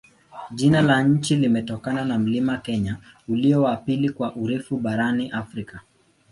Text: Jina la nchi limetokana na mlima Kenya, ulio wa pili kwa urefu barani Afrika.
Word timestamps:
Jina 0.51 0.81
la 0.81 1.03
nchi 1.03 1.35
limetokana 1.35 2.05
na 2.05 2.19
mlima 2.19 2.57
Kenya, 2.57 2.97
ulio 3.27 3.61
wa 3.61 3.77
pili 3.77 4.09
kwa 4.09 4.35
urefu 4.35 4.77
barani 4.77 5.29
Afrika. 5.29 5.81